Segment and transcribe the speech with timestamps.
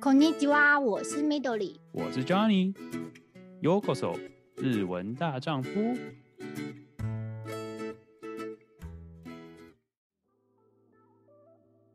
[0.00, 4.18] こんにちは，我是 Midori，我是 Johnny。Yokoso，
[4.56, 5.70] 日文大丈夫。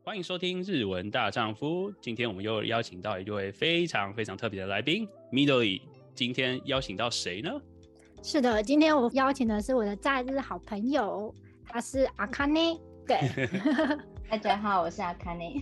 [0.02, 1.92] 欢迎收听日文大丈夫。
[2.00, 5.80] 今天我们又邀请到一位非常非常特别的来宾，Midori。
[6.14, 7.50] 今天邀请到谁呢？
[8.22, 11.32] 是的，今天我邀请的是我的在日好朋友，
[11.64, 12.80] 他是 Akane。
[13.06, 13.48] 对。
[14.29, 15.61] 大家好，我是阿卡内。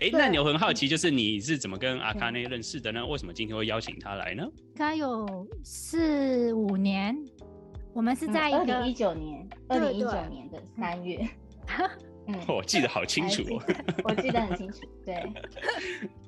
[0.00, 3.04] 哎，那你有很好奇，就是你是怎么跟阿卡内认识的呢？
[3.04, 4.46] 为什么今天会邀请他来呢？
[4.76, 7.16] 他有四五年，
[7.92, 11.28] 我们是在二零一九年，二零一九年的三月。
[12.26, 13.62] 嗯，我记得好清楚哦，
[14.04, 15.22] 我记得很清楚，对。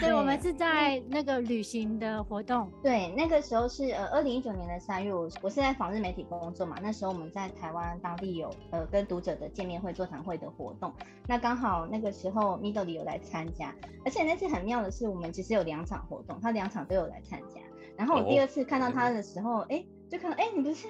[0.00, 2.70] 对，我们是在那个旅行的活动。
[2.82, 6.76] 对，那个时候是呃，二零一九年的三月，我我是在访日媒体工作嘛。
[6.82, 10.92] 那时候我们在台湾当地有呃跟读者的见面会、座谈会的活动。
[11.26, 17.60] 那刚好那个时候 Midori 有来参加，而且那次很妙的是，我们其实有两场活动，他两场都有来参加。
[17.96, 20.86] 然后我第二次看到他的时候，哎、哦，就看到哎，你不是。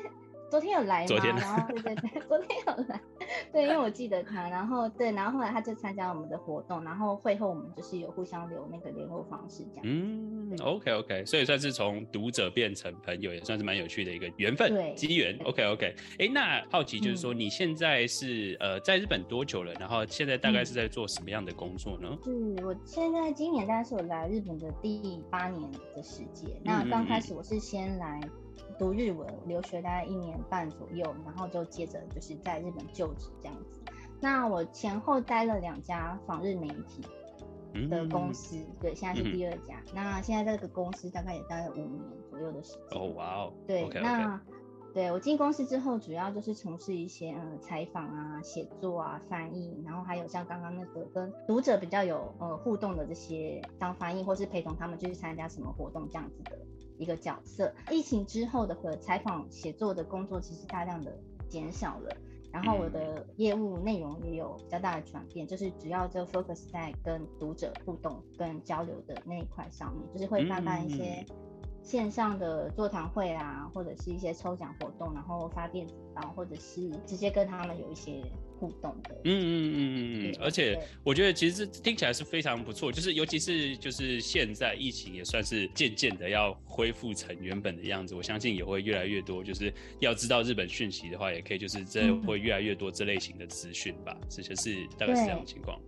[0.50, 1.16] 昨天有来吗？
[1.38, 3.00] 然后对对对，昨天有来，
[3.52, 9.82] 对，因为我记得他，然后对，然后后来他就参加我们的活动，然后会后我们就是有互相留那个联络方式这样。
[9.84, 15.38] 嗯，OK OK，所以算是从读者变成朋友，也算是蛮有趣的一个缘分，对，机缘。
[15.44, 19.74] OK OK，哎，那好奇就是说你现在是、嗯、呃在日本多久了？
[19.74, 22.08] 然后现在大概是在做什么样的工作呢？
[22.24, 26.50] 是我现在今年大概是我来日本的第八年的时间。
[26.64, 28.20] 那刚开始我是先来。
[28.78, 33.80] 读日文，留学大概一年半左右，然后就接着就是在日本就职这样子。
[34.20, 37.02] 那我前后待了两家访日媒体
[37.88, 39.80] 的公司，嗯、对，现在是第二家。
[39.86, 43.00] 嗯、那现在这个公司大概也待了五年左右的时间。
[43.00, 43.52] 哦，哇哦。
[43.66, 44.02] 对，okay, okay.
[44.02, 44.40] 那
[44.94, 56.58] 对我进公司之后，主要就是从事一些呃采访啊、写作啊、翻译，然后还有像刚刚那个跟读者比较有呃互动的这些当翻译，或是陪同他们去参加什么活动这样子的。
[56.98, 61.16] 一个角色，疫情之后的和采访写作的工作其实大量的
[61.48, 62.16] 减少了，
[62.52, 71.24] 然后我的业务内容也有比较大的转变，就是主要就 focus 在跟读者互动跟交流的那一块上面，就是会办办一些
[71.82, 78.22] 线上的座谈会啊，或者是一些抽奖活动，然后发电子报，或者是直接跟他们有一些。
[78.58, 95.80] 互动的，嗯嗯嗯嗯嗯，而且我觉得其实听起来是非常不错，就是尤其是就是现在疫情也算是渐渐的要恢复成原本的样子，我相信也会越来越多，就是要知道日本讯息的话，也可以就是这会越来越多这类型的资讯吧，这就是大概是这样的情况。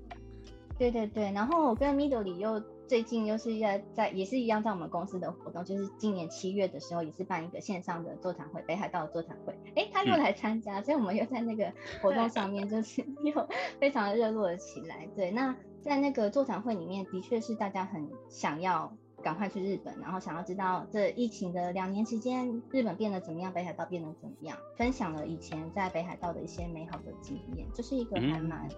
[0.79, 2.63] 对对对，然后我跟 Midori 又。
[2.91, 9.57] 最近又是在在也是一样，在我们公司的活动，就是今年七月的时候，也是办一个线上的座谈会，北海道的座谈会。
[9.77, 15.09] 哎，他又来参加，嗯，所以我们又在那个活动上面， 就是又非常的热络了起来。
[15.15, 28.69] 对，那在那个座谈会里面，的确是大家很想要赶快去日本，然后想要知道这疫情的两年期间，日本变得怎么样，北海道变得怎么样，分享了以前在北海道的一些美好的经验，就是一个还蛮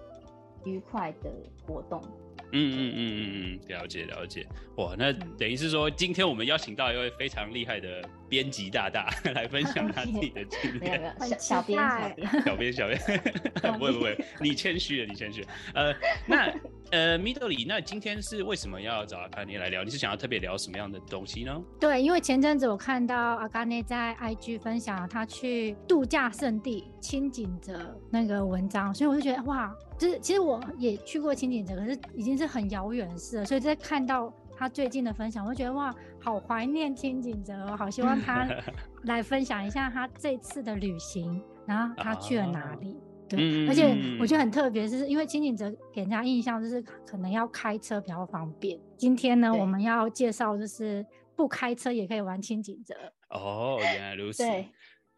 [0.66, 1.32] 愉快的
[1.66, 1.98] 活动。
[2.04, 4.46] 嗯嗯嗯嗯嗯，了解了解，
[4.76, 10.80] 哇，那等于是说，今天我们邀请到一位非常厉害的编辑大大 来分享他自己的经验。
[10.80, 12.98] 没有没有，小小编小编小编小编，
[13.78, 15.44] 不会不会，你谦虚了，你谦虚。
[15.74, 15.94] 呃，
[16.26, 16.52] 那
[16.90, 19.82] 呃，Midori，那今天是为什么要找阿卡尼来聊？
[19.82, 21.62] 你是想要特别聊什么样的东西呢？
[21.80, 29.74] 对，因为前阵子我看到阿卡尼在 IG 分享他去度假胜地轻井泽那个文章，所以我就觉得哇。
[30.02, 33.44] 就是其实我也去过轻井泽，可是已经是很遥远的事了。
[33.44, 38.48] 所以在看到他最近的分享，我就觉得哇，好怀念轻井泽，好希望他
[39.06, 42.96] 来分享一下他这次的旅行，然后他去了哪里。
[43.28, 48.76] 对，而且我觉得很特别，是因为轻井泽给人家印象就是可能要开车比较方便。
[48.96, 52.92] 今天呢，我们要介绍就是不开车也可以玩轻井泽。
[53.30, 54.42] 哦，原来如此。
[54.42, 54.68] 对。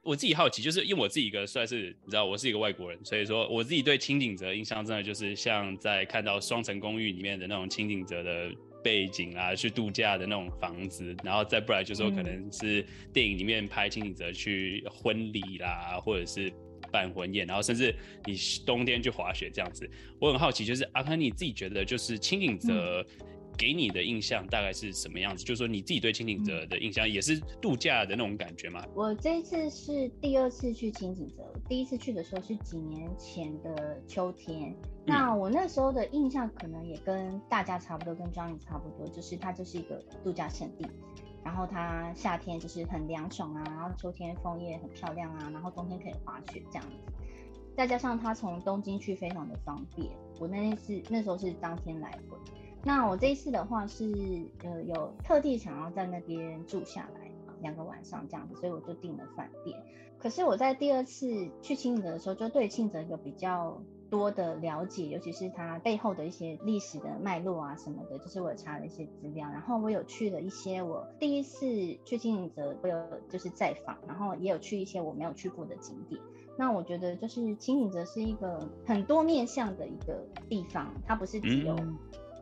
[0.04, 8.50] 我自己好奇，就是因为我自己一个算是你知道，我是一个外国人，所以说我自己对轻井泽印象真的就是像在看到《双层公寓》里面的那种轻井泽的
[8.82, 16.52] 背景啊，去度假的那种房子，然后再不然就是说可能是电影里面拍轻井泽去婚礼啦，或者是
[16.93, 17.94] 办婚宴，然后甚至
[18.26, 18.37] 你
[18.67, 19.88] 冬天去滑雪这样子。
[20.20, 23.05] 我很好奇，就是阿康你自己觉得就是轻井泽。
[23.56, 25.45] 给你的印象大概是什么样子？
[25.45, 28.85] 就是说你自己对清井泽的印象也是度假的那种感觉吗？
[28.95, 34.75] 我这一次是第二次去清井泽，第一次去的时候是几年前的秋天。
[35.06, 40.87] 那我那时候的印象可能也跟大家差不多，跟 Johnny 差不多，就是它就是一个度假胜地，
[41.45, 47.12] 然后它夏天就是很凉爽啊，然后秋天枫叶很漂亮啊，然后冬天可以滑雪这样子。
[47.77, 52.39] 再加上它从东京去非常的方便，我那次那时候是当天来回。
[52.84, 54.04] 那我这一次的话是
[54.62, 57.31] 呃有特地想要在那边住下来
[57.62, 59.76] 两个晚上这样子，所以我就订了饭店。
[60.19, 71.66] 可是我在第二次去清泽的时候，就对清泽有比较多的了解，尤其是它背后的一些历史的脉络啊什么的，就是我查了一些资料，然后我有去了一些我第一次
[72.04, 76.20] 去清泽，我有就是在访，然后也有去一些我没有去过的景点。
[76.56, 81.76] 那我觉得就是清景泽是一个很多面向的一个地方，它不是只有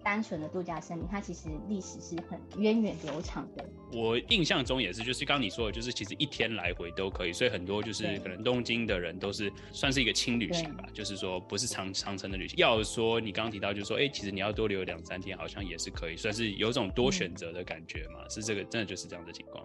[0.05, 3.65] 单纯的度假胜地，它其实历史是很源远流长的。
[3.93, 12.57] 我印象中也是，就是刚刚你说的，就是其实一天来回都可以，所以很多就是可能东京的人都是算是一个轻旅行吧，就是说不是长长程的旅行。
[12.59, 19.65] 要说你刚刚提到，就是说，哎、欸，其实你要多留两三天，好像也是可以，算是有种多选择的感觉嘛，嗯、是这个真的就是这样的情况。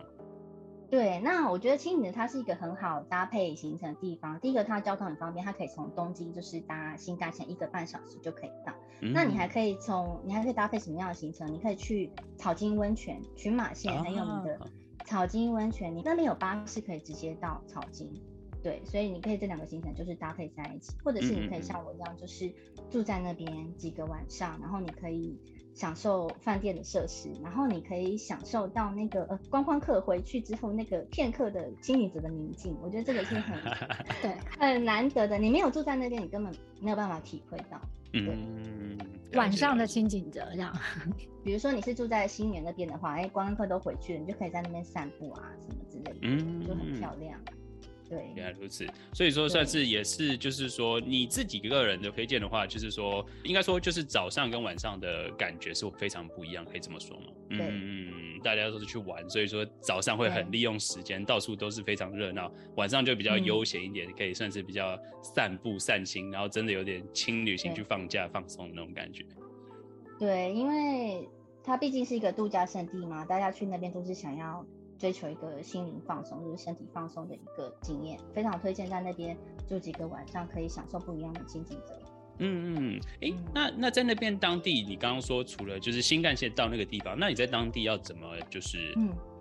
[0.90, 4.40] 对，那我觉得清景泽它是一个很好搭配行程的地方。
[4.40, 8.74] 第一个，它交通很方便，它可以从东京就是搭新干线一个半小时就可以到。
[9.02, 11.52] 嗯、那你还可以从，你还可以搭配什么样的行程？
[11.54, 14.60] 你可以去草津温泉，群马县很有名的
[15.06, 18.10] 草津温泉，你那边有巴士可以直接到草津。
[18.64, 22.50] 对，所以你可以这两个行程就是搭配在一起，或者是你可以像我一样，就是
[22.90, 25.38] 住在那边几个晚上，然后你可以。
[25.78, 33.56] 享受饭店的设施，然后你可以享受到那个呃观光客回去之后那个片刻的清景者的宁静，我觉得这个是很
[34.24, 35.38] 对很难得的。
[35.38, 36.52] 你没有住在那边，你根本
[36.82, 37.80] 没有办法体会到。
[38.14, 38.98] 嗯，
[39.34, 40.76] 晚上的清景泽这样。
[41.46, 47.40] 比如说你是住在新园那边的话，哎，观光客都回去了，你就可以在那边散步啊什么之类的，嗯，就很漂亮。
[48.10, 57.26] 对，原来如此，所以说算是也是，就是说你自己个人的推荐的话，就是说应该说就是早上跟晚上的感觉是非常不一样，可以这么说吗？
[57.50, 69.26] 嗯，大家都是去玩，所以说早上会很利用时间，到处都是非常热闹，晚上就比较悠闲一点，可以算是比较散步散心，然后真的有点轻旅行去放假放松的那种感觉。
[70.18, 71.28] 对，因为
[71.64, 74.66] 它毕竟是一个度假胜地嘛，大家去那边都是想要。
[74.98, 81.94] 追求一个心灵放松，就是身体放松的一个经验，非常推荐在那边住几个晚上，可以享受不一样的清景泽。
[82.40, 88.94] 嗯嗯，哎、欸，那那在那边当地，你刚刚说除了就是新干线到那个地方，那你在当地要怎么就是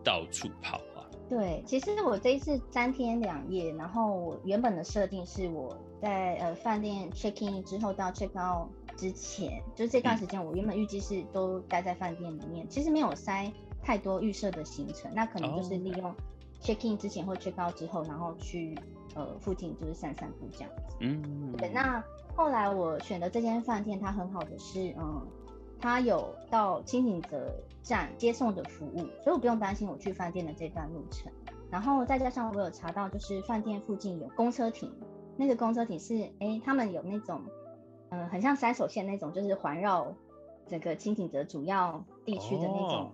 [0.03, 1.05] 到处跑啊？
[1.13, 13.53] 嗯、对，其实我这一次三天两夜，然后我原本的设定是我在呃饭店 check in 之后到 check out 之前，就这段时间我原本预计是都待在饭店里面，其实没有塞。
[13.87, 16.13] 太多预设的行程，那可能就是利用
[16.61, 18.77] check in 之前或 check out 之后，然后去
[19.15, 20.97] 呃附近就是散散步这样子。
[20.99, 21.69] 嗯，对。
[21.69, 22.03] 那
[22.35, 25.25] 后来我选的这间饭店，它很好的是，嗯，
[25.79, 27.49] 它有到清景泽
[27.81, 31.31] 站接送的服务，所以我不用担心我去饭店的这段路程。
[31.71, 34.93] 然后再加上我有查到，就是饭店附近有公车亭，
[35.37, 37.41] 那个公车亭是，哎、欸，他们有那种，
[38.11, 40.13] 嗯、呃，很像三手线那种，就是环绕
[40.67, 43.05] 整个清景泽主要地区的那种。
[43.05, 43.13] 哦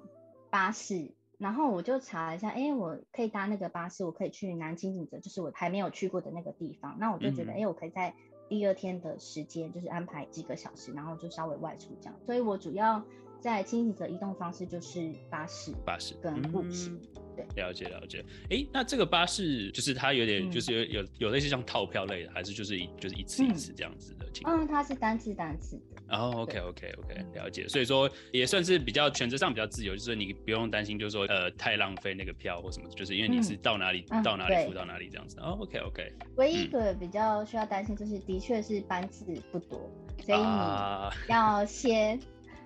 [0.52, 6.94] 巴士，然后我就查了一下，哎，我可以搭那个巴士，我可以去南京景泽，就是我还没有去过的那个地方。
[7.00, 8.14] 那我就觉得，哎、嗯，我可以在
[8.50, 12.14] 第二天的时间，就是安排几个小时，然后就稍微外出这样。
[12.26, 13.02] 所以我主要
[13.42, 16.94] 在清洗的移动方式就是巴士，巴士跟步行。
[16.94, 18.24] 嗯、对，了解了解。
[18.50, 24.64] 哎，那这个巴士就是它有点，就是有有有类似像套票类的，还是就是一就是一次一次这样子的情况？
[24.64, 25.76] 嗯，它是单次单次。
[26.08, 27.66] 哦、oh，OK OK OK，了解。
[27.66, 35.38] 所以说也算是比较选择上比较自由，就是你不用担心，就是说呃太浪费那个票或什么，就是因为你是到哪里、嗯、到哪里付到哪里这样子。
[35.40, 36.12] 哦、oh，OK OK。
[36.36, 39.90] 唯一一个比较需要担心就是，的确是班次不多，
[40.22, 40.44] 所以你
[41.32, 42.22] 要先，啊、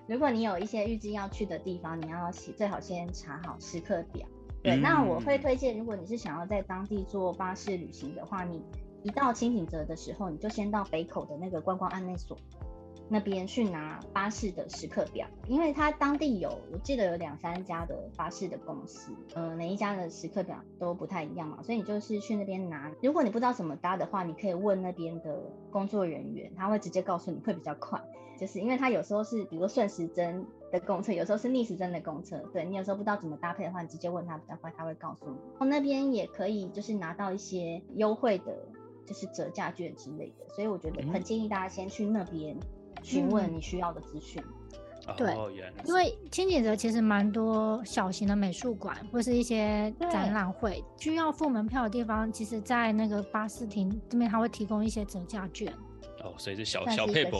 [0.07, 4.25] 如果你有一些预计要去的地方，你要最好先查好时刻表。
[4.63, 8.63] 对，嗯、那我会推荐，如果你是想要在当地做巴士旅行的话，你
[9.03, 12.37] 一到清醒泽的时候，你就先到北口的那个观光案内所。
[13.09, 22.91] 那边去拿巴士的时刻表，因为它当地有，我记得有两三家的巴士的公司，呃，每一家的时刻表都不太一样嘛，所以你就是去那边拿。
[23.01, 28.01] 如果你不知道怎么搭的话，你可以问那边的工作人员，他会直接告诉你会比较快。
[28.39, 35.37] 就是因为他有时候是，比如说顺时针的公车，有时候是逆时针的公车，对，你有时候不知道怎么搭配的话，你直接问他比较快，他会告诉你。
[35.65, 38.55] 那边也可以就是拿到一些优惠的，
[39.07, 42.55] 就是折价券之类的，所以我觉得很建议大家先去那边。
[43.03, 44.43] 询问你需要的资讯。
[45.07, 45.33] 嗯，对，
[45.85, 55.73] 因为清景泽其实蛮多小型的美术馆或是一些展览会需要付门票的地方，其实，在那个巴士亭这边，他会提供一些折价券。
[56.23, 57.37] 哦，所以是小小撇步，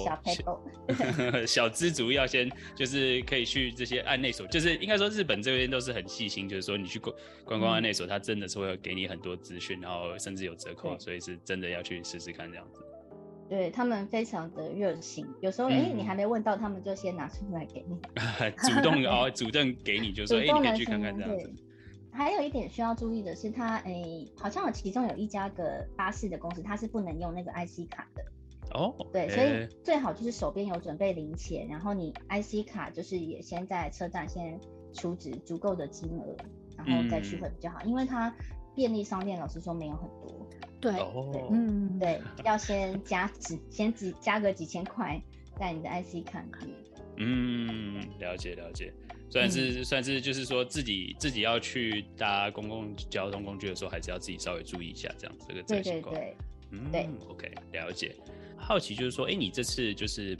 [1.45, 12.81] 小资族要先就是可以去这些案内所，就是应该说日本这边都是很细心，就是说你去观观光案内所，他真的是会给你很多资讯，然后甚至有折扣，所以是真的要去试试看这样子。
[13.50, 17.96] 对他们非常的热心，有时候哎、嗯，你还没问到，他们就先拿出来给你，
[18.58, 21.54] 主动哦，主动给你，就说哎，你可以去看看这样子。
[22.12, 24.04] 还有一点需要注意的是，他哎，
[24.36, 28.24] 好像有其中有一家个巴士的公司，它是不能用那个 IC 卡的。
[28.74, 34.60] 哦，对，所以最好就是手边有准备零钱，然后你 IC 卡就是也先在车站先
[34.94, 36.36] 储值足够的金额，
[36.75, 38.36] 然后再去会比较好，嗯、因为它
[38.75, 40.37] 便利商店老实说没有很多。
[40.79, 45.19] 对，对，嗯，对，要先加几，先几加个几千块
[45.60, 46.77] 在你的 IC 卡里面。
[47.17, 48.93] 嗯，了解了解，
[49.29, 56.13] 算是、嗯、算是就是说自己自己要去搭公共交通工具的时候，还是要自己稍微注意一下这样子这个情况。
[56.13, 56.38] 对对对，
[56.69, 58.15] 嗯，对，OK，了解。
[58.55, 60.38] 好奇就是说，哎、欸，你这次就是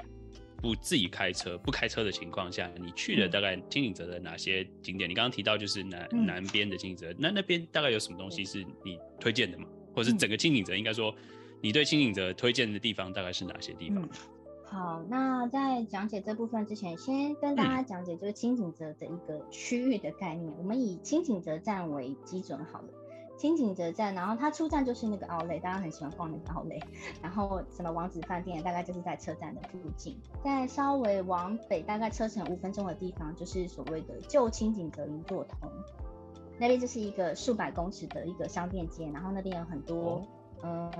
[0.58, 5.10] 不自己开车，不开车的情况下，你去了大概清景泽的哪些景点？
[5.10, 9.66] 嗯、你刚刚提到就是南、嗯、南边的清景泽，那那边大概有什么东西是你推荐的吗？
[9.98, 11.12] 或者是整个清景泽，应该说，
[11.60, 14.04] 你对清景泽推荐的地方大概是哪些地方？
[14.04, 14.10] 嗯、
[14.64, 20.54] 好，那在讲解这部分之前，先跟大家讲解就是清景泽的一个区域的概念。
[20.54, 22.90] 嗯、我们以清景泽站为基准好了，
[23.40, 26.80] 清景泽站，然后它出站就是那个奥莱，大家很喜欢逛那个奥莱，
[27.24, 30.16] 然后什么王子饭店，大概就是在车站的附近。
[30.44, 35.72] 再稍微往北，大概车程五分钟的地方，就是所谓的旧清景泽一座通。
[36.60, 40.26] 那边就是一个数百公尺的一个商店街，然后那边有很多，
[40.64, 40.92] 嗯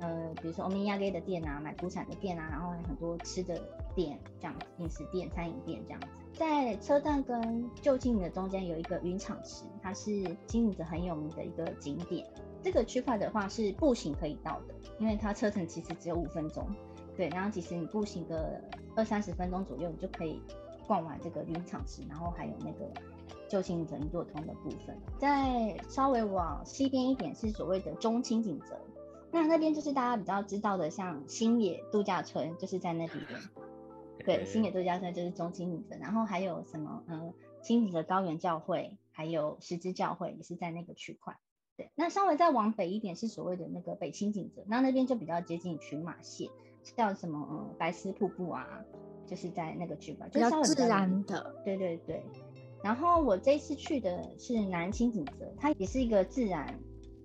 [0.00, 3.60] 呃，比如说欧米亚给的店啊，买古产的店啊，然后很多吃的
[3.94, 6.06] 店，这样饮食店、餐饮店这样子。
[6.32, 12.26] 在车站跟旧清景的中间有一个云场池，它是经营着很有名的一个景点。
[12.62, 16.66] 这个区块的话是步行可以到的，因为它车程其实只有五分钟，
[17.16, 18.58] 对，然后其实你步行个
[18.96, 20.40] 二三十分钟左右，你就可以
[20.86, 22.90] 逛完这个云场池，然后还有那个。
[23.50, 28.78] 旧清景泽一座通的部分，再稍微往西边一点是所谓的中清景泽，
[29.32, 33.40] 那那边就是大家比较知道的，像星野度假村就是在那里边。
[34.24, 41.36] 对，星野度假村就是中清景泽，然后还有什么，嗯，清景泽高原教会，还有十字教会也是在那个区块。
[41.76, 46.48] 对，那稍微再往北一点是所谓的那个北清景泽，那那边就比较接近群马县，
[46.96, 48.66] 叫什么，嗯，白丝瀑布啊，
[49.26, 51.56] 就是在那个区块，就比较自然的。
[51.64, 52.22] 对对对。
[52.82, 56.78] 然后我这次去的是南青景泽，它也是一个自然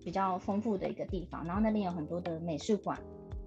[0.03, 2.99] 比较丰富的一个地方，然后那边有很多的美术馆。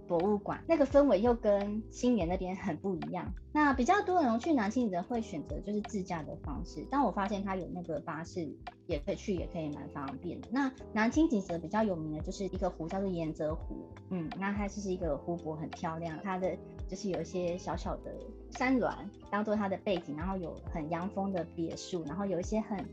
[0.09, 3.33] 博物馆那个氛围又跟新年那边很不一样。
[3.53, 8.49] 那比较多人去南清景泽会选择就是自驾的方式，但我发现它有那个巴士
[8.87, 10.49] 也可以去，也可以蛮方便的。
[10.51, 13.77] 那南清景泽比较有名的就是一个湖叫做盐泽湖，
[14.11, 16.57] 嗯，那它就是一个湖泊很漂亮，它的
[16.89, 18.15] 就是有一些小小的
[18.51, 18.93] 山峦
[19.31, 22.85] 当做它的背景，然后有很洋风的别墅，然后有一些很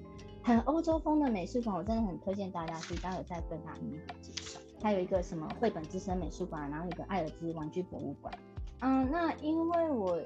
[0.41, 3.79] 很欧洲风的美术馆，我真的很推荐大家去，待会再跟大家
[4.21, 4.44] 介绍。
[4.85, 8.31] 还有一个什么绘本之声美术馆，然后一个爱尔兹玩具博物馆。
[8.81, 10.21] 嗯，那因为我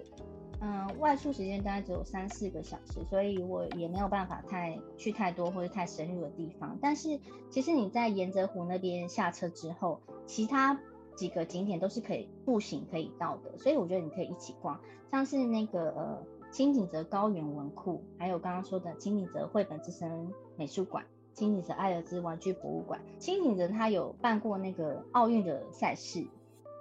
[0.59, 6.77] 嗯外出时间大概只有三四个小时，所以我也没有办法太去太多或者太深入的地方。
[6.81, 7.17] 但是
[7.49, 10.77] 其实你在盐泽湖那边下车之后，其他
[11.15, 14.77] 几个景点都是可以步行可以到的，所以我觉得你可以一起逛，
[15.09, 21.05] 像是那个呃清景泽高原文库，还有刚刚说的清井泽绘本之声美术馆。
[21.39, 26.27] 清景泽爱尔兹玩具博物馆，清景泽他有办过那个奥运的赛事，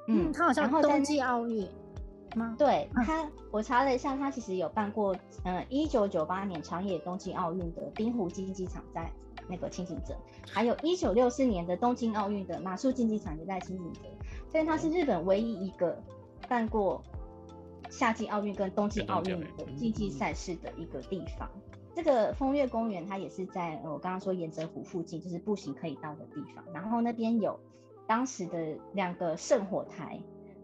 [0.09, 1.65] 嗯，他好像冬季奥运
[2.35, 2.57] 吗？
[2.59, 9.09] 对他，我查了一下，他其实有办过，嗯，一九九八年长野冬季奥运的滨湖竞技场在
[9.49, 10.13] 那个清井泽，
[10.51, 14.01] 还有一九六四年的东京奥运的马术竞技场也在清井泽，
[14.51, 15.97] 所以他是日本唯一一个
[16.49, 17.01] 办过
[17.91, 21.49] 夏季奥运跟冬季奥运的竞技赛事的一个地方。
[21.99, 26.65] 这个风月公园，它也是在我刚刚说沿泽湖附近，就是步行可以到的地方。
[26.73, 27.59] 然后那边有
[28.07, 30.17] 当时的两个圣火台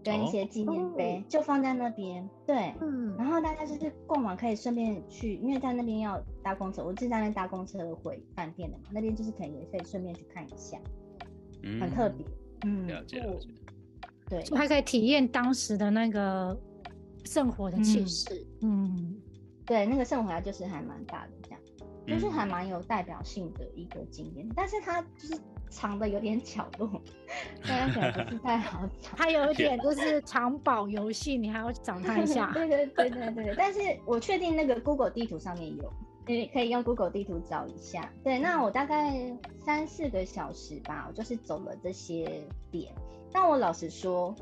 [0.05, 2.23] 跟一些纪念碑，就放在那边。
[2.23, 3.17] 哦、对，嗯。
[3.17, 8.85] 然后大家就是逛完可以顺便去，因为在那边要搭公车，我是在那搭公车回饭店的嘛。
[8.93, 10.79] 那边就是可以也可以顺便去看一下，
[11.65, 12.25] 嗯、很特别。
[12.65, 13.49] 嗯，了解了解。
[14.29, 16.57] 对，还可以体验当时的那个
[17.25, 18.47] 圣火的气势。
[18.61, 18.95] 嗯。
[18.95, 19.14] 嗯
[19.67, 21.61] 对，那个圣火台就是还蛮大的，这样
[22.07, 25.39] 就是还蛮有代表性的一个景点，嗯、但是它就是
[25.71, 27.01] 藏的有点角落，
[27.67, 29.11] 大家可能不是太好找。
[29.17, 32.53] 它有一点就是藏宝游戏，你还要找它一下。
[32.55, 35.91] 对对对对对，但是我确定那个 Google 地图上面有，
[36.27, 38.13] 你可以用 Google 地图找一下。
[38.23, 42.93] 对，那我大概三四个小时吧，我就是走了这些点。
[43.33, 44.35] 但我老实说，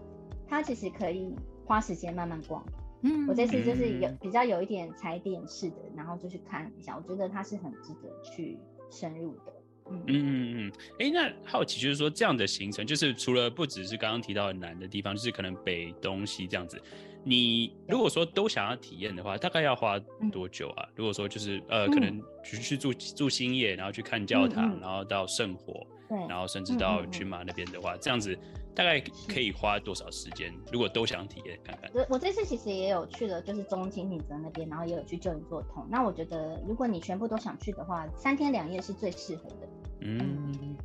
[0.49, 1.33] 它其实可以
[1.65, 2.63] 花时间慢慢逛。
[3.03, 8.59] 嗯，我这次就是有比较有一点踩点式的，然后就去看一下，我觉得它是很值得去
[8.91, 9.53] 深入的。
[9.91, 10.03] 嗯。
[10.07, 16.81] 嗯嗯，哎、欸，那好奇就是说，这样的行程，就是除了不只是刚刚提到的南的地方，就是可能北、东、西这样子。
[17.25, 19.97] 你如果说都想要体验的话，大概要花
[20.33, 20.85] 多久啊？
[20.89, 24.79] 嗯、如果说就是呃，可能去去住住星野，然后去看教堂，嗯。
[24.79, 28.37] 嗯、然后到圣火，对，然后甚至到群马那边的话，嗯嗯嗯、这样子
[28.75, 30.53] 大概可以花多少时间？
[30.73, 31.91] 如果都想体验看看。
[31.95, 35.87] 我我这次其实也有去了，就是中青景泽那边，然后也有去旧银座通。
[35.89, 39.69] 那我觉得，如果你全部都想去的话，三天两夜是最适合的。
[40.01, 40.19] 嗯，
[40.61, 40.77] 嗯，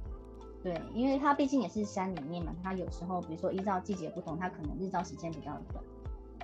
[0.64, 5.84] 对，因为它毕竟也是山里面嘛，它有时候比如说依照季节不同，它可能日照时间比较短。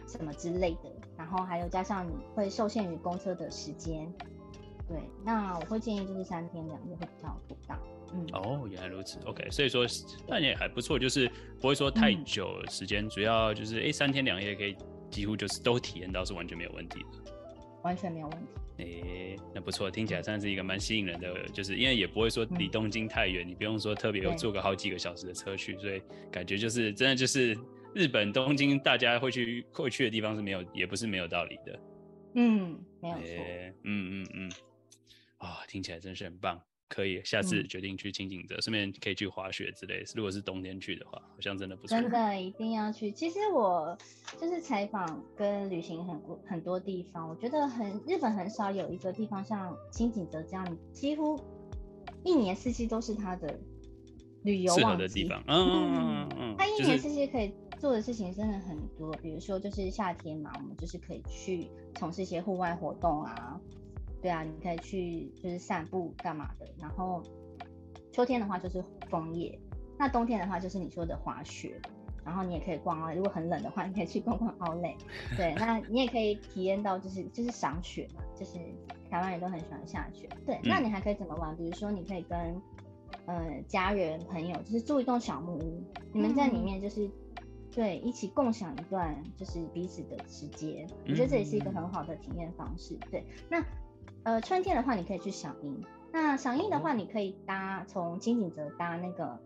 [0.05, 4.11] 什么之类的，然后还有加上你会受限于公车的时间，
[4.85, 7.79] 对，那我会建议就是三天两夜会比较妥当。
[8.13, 9.85] 嗯，哦，原来如此，OK，所以说
[10.27, 11.29] 那也还不错，就是
[11.59, 14.75] 不会说太久时间，嗯、主要就是哎三天两夜可以
[15.09, 17.31] 几乎就是都体验到是完全没有问题的，
[17.81, 18.47] 完全没有问题。
[18.77, 26.01] 哎，那不错，听起来算是一个蛮吸引人的，就是因为也不会说离东京太远，嗯、你不用说特别有坐个好几个小时的车去，所以
[26.31, 27.57] 感觉就是真的就是。
[27.95, 31.79] 日本东京，大家会去会去的地方是没有，也不是没有道理的。
[32.33, 33.45] 嗯，没有错。
[33.83, 34.51] 嗯嗯嗯，
[35.37, 36.59] 啊、哦，听起来真是很棒，
[36.89, 40.05] 可以下次决定去清景泽，顺、嗯、便可以去滑雪之类的。
[40.15, 41.99] 如果是冬天去的话，好像真的不错。
[41.99, 43.11] 真的一定要去。
[43.11, 43.97] 其实我
[44.39, 51.39] 就是采访跟旅行很多很多地方，我觉得很日本很少有一个地方像清景泽这样，几乎
[52.23, 53.59] 一年四季都是它的
[54.43, 55.43] 旅游适合的地方。
[55.47, 57.53] 嗯嗯嗯嗯，它一年四季可以。
[57.79, 63.59] 做的事情真的很多，比如说就是夏天嘛，我们就是可以去从事一些户外活动啊，
[64.23, 66.65] 对啊，你可以去就是散步干嘛的。
[66.79, 67.21] 然后
[68.11, 69.59] 秋天的话就是枫叶，
[69.99, 71.79] 那冬天的话就是你说的滑雪，
[72.25, 74.95] 然后你也可以逛啊，如果很冷的话，你可以去逛逛奥莱，
[75.35, 78.53] 对，那你也可以体验到就是就是赏雪嘛，就是
[79.11, 81.53] 台湾人都很喜欢下雪，对，那你还可以怎么玩？
[81.57, 82.39] 比如说你可以跟
[83.25, 87.11] 呃家人朋友就是住一栋小木屋，你们在里面就是。
[87.75, 92.95] 对，一起共享一段就是彼此的时间，我觉得这也是一个很好的体验方式。
[93.09, 93.59] 对，那
[94.23, 95.83] 呃春天的话，你可以去赏樱。
[96.11, 99.39] 那赏樱的话，你可以搭从轻井泽搭那个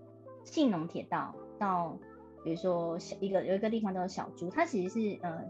[0.44, 1.98] 信浓铁道到，
[2.44, 5.44] 比如说小一个有一个地方叫做小猪，它其实是呃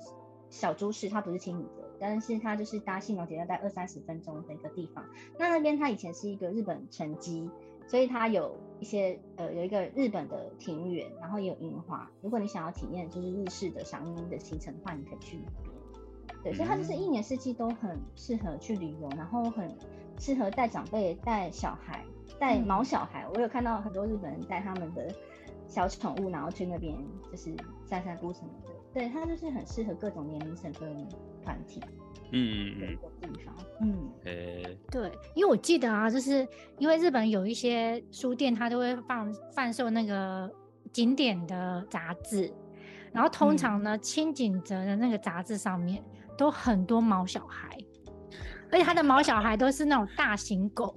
[0.49, 5.05] 小猪市，它不是轻井泽，但是它就是搭信浓铁道待二三十分钟的一个地方。
[5.37, 7.49] 那那边它以前是一个日本城基。
[7.89, 12.11] 所以它有一些呃，有一个日本的庭园，然后也有樱花。
[12.21, 15.76] 如果你想要体验就是日式的赏樱的行程的话，你可以去那边。
[16.47, 19.69] 对，所以它就是一年四季都很适合去旅游，然后很
[20.17, 22.03] 适合带长辈、带小孩、
[22.39, 23.25] 带毛小孩。
[23.33, 25.13] 我有看到很多日本人带他们的
[25.67, 26.95] 小宠物，然后去那边
[27.29, 27.53] 就是
[27.85, 28.71] 散散步什么的。
[28.93, 31.07] 对，它就是很适合各种年龄层跟
[31.43, 31.81] 团体。
[32.31, 36.45] 嗯嗯嗯，地方，嗯，呃、欸，对，因为我记得啊，就是
[36.77, 40.51] 因为日本有一些书店，它都会放贩售那个
[40.91, 42.51] 景点的杂志，
[43.13, 46.03] 然后通常呢，清景泽的那个杂志上面
[46.37, 47.67] 都很多毛小孩，
[48.71, 50.95] 而且他的毛小孩都是那种大型狗，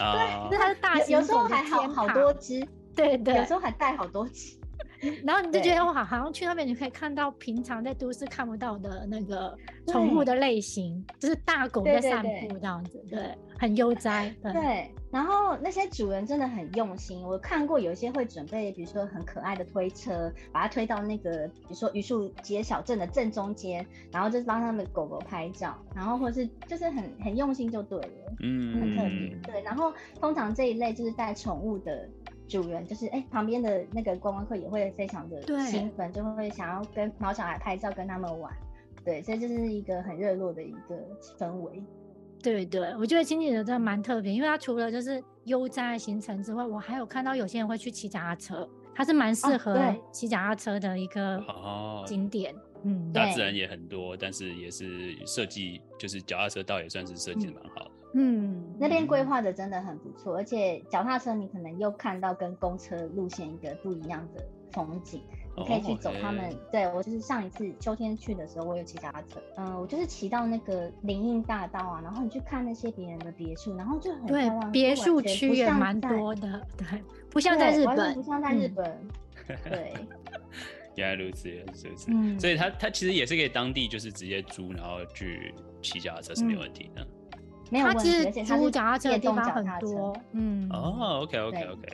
[0.00, 4.58] 啊，对，是它的大型狗，有时候还好好多只，对对，有时候还带好多只。
[5.24, 9.56] 然后你就觉得哇，好像去那边你可以看到平常在都市看不到的那个
[9.86, 14.34] 宠物的类型，就是大狗在散步这样子，对，对，对，对，很悠哉。
[14.42, 29.52] 对，对，然后那些主人真的很用心，我看过有一些会准备，比如说很可爱的推车，把它推到那个比如说榆树街小镇的正中间，然后就是帮他们狗狗拍照，然后或是就是很很用心就对了，嗯，很特别。
[29.52, 32.08] 对，然后通常这一类就是带宠物的。
[32.48, 38.52] 主人就是哎、欸，旁边的那个观光客也会非常的兴奋，就会想要跟毛小孩拍照，跟他们玩。
[39.04, 40.96] 对，所以这就是一个很热络的一个
[41.38, 41.82] 氛围。
[42.42, 49.78] 对对，我觉得轻井泽真的蛮特别，因为它除了就是悠哉行程之外，我还有看到有些人会去骑脚踏车，它是蛮适合
[50.12, 51.42] 骑脚踏车的一个
[52.06, 52.54] 景点。
[52.54, 57.90] 哦、嗯，大自然也很多，但是也是设计，就是脚踏车道也算是设计的蛮好的。
[58.12, 64.42] 嗯嗯，那边规划的真的很不错，而且脚踏车你可能又看到跟公车路线一个不一样的
[64.72, 65.22] 风景，
[65.56, 66.44] 你可以去走他们。
[66.46, 66.54] Oh.
[66.72, 74.26] 对，我就是上一次秋天去的时候，我有骑脚踏车，嗯，我就是骑到那个林荫大道啊，然后你去看那些别人的别墅，然后就很。
[74.26, 76.86] 对，别墅区也蛮多的， 对，
[77.30, 78.98] 不像在日本，不像在日本，
[79.64, 79.92] 对。
[80.96, 82.06] 原来如此，是不是？
[82.08, 87.02] 嗯，所以他他其实也是可以当地就是直接租，然后去骑脚踏车是没问题的。
[87.02, 87.08] 嗯
[87.70, 91.88] 没有问题，而且它是脚踏车的地方很多，嗯，哦，OK OK OK，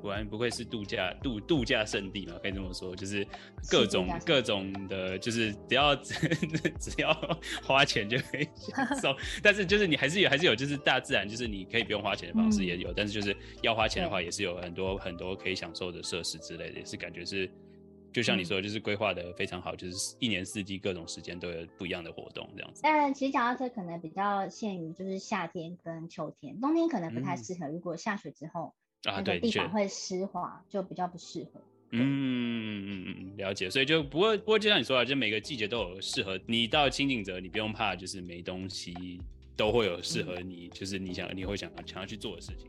[0.00, 3.26] 果然不愧是度假度度假胜地嘛，可以这么说，就是
[3.70, 6.14] 各种各种的，就是只要只
[7.00, 7.12] 要
[7.64, 9.14] 花钱就可以享受。
[9.42, 17.48] 但是就是你还是有还是有，就是大自然，就是你可以不用花钱的方式也有，嗯、但是就是要花钱的话，也是有很多很多可以享受的设施之类的，也是感觉是。
[18.12, 22.80] 就像你说的，就是规划的非常好，就是一年四季各种时间都有不一样的活动这样子。
[22.82, 27.66] 但其实脚踏车可能比较限于就是夏天跟秋天，冬天可能不太适合。
[27.66, 31.60] 嗯、如果下雪之后啊，对，地板会湿滑，就比较不适合。
[31.90, 33.68] 嗯嗯嗯嗯，了解。
[33.68, 39.20] 所以就不过不过就像你说的，就每个季节都有适合你到轻井泽，你不用怕，就是没东西
[39.56, 42.68] 都会有适合你，嗯、就是你想你会想想要去做的事情。